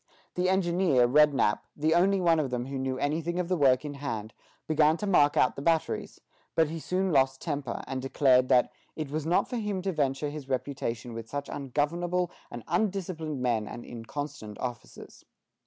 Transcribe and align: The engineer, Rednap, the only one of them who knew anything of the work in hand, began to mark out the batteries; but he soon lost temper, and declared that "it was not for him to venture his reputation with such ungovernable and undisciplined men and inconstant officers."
The 0.33 0.49
engineer, 0.49 1.07
Rednap, 1.07 1.59
the 1.77 1.93
only 1.93 2.19
one 2.19 2.39
of 2.39 2.49
them 2.49 2.65
who 2.65 2.79
knew 2.79 2.97
anything 2.97 3.39
of 3.39 3.49
the 3.49 3.55
work 3.55 3.85
in 3.85 3.93
hand, 3.93 4.33
began 4.67 4.97
to 4.97 5.05
mark 5.05 5.37
out 5.37 5.55
the 5.55 5.61
batteries; 5.61 6.19
but 6.55 6.69
he 6.71 6.79
soon 6.79 7.11
lost 7.11 7.39
temper, 7.39 7.83
and 7.85 8.01
declared 8.01 8.49
that 8.49 8.71
"it 8.95 9.11
was 9.11 9.27
not 9.27 9.47
for 9.47 9.57
him 9.57 9.83
to 9.83 9.91
venture 9.91 10.31
his 10.31 10.49
reputation 10.49 11.13
with 11.13 11.29
such 11.29 11.49
ungovernable 11.49 12.31
and 12.49 12.63
undisciplined 12.67 13.43
men 13.43 13.67
and 13.67 13.85
inconstant 13.85 14.57
officers." 14.57 15.23